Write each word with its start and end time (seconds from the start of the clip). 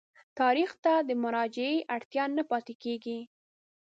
تاریخ 0.39 0.71
ته 0.83 0.93
د 1.07 1.09
مراجعې 1.23 1.77
اړتیا 1.95 2.23
نه 2.37 2.43
پاتېږي. 2.49 3.19